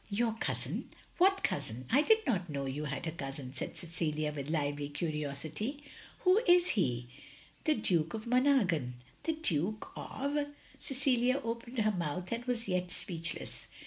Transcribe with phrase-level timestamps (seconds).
[0.21, 1.85] ""Your cousin 1 What cousin?
[1.91, 5.83] I did not know you had a cousin!" said Cecilia, with lively curiosity.
[6.21, 7.07] "Who is he?""
[7.65, 8.95] The Duke of Monaghan."
[9.25, 10.47] "The Duke of
[10.81, 13.67] —!"Cecilia opened her mouth and was yet speechless.